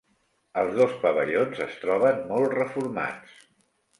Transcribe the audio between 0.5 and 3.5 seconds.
Els dos pavellons es troben molt reformats.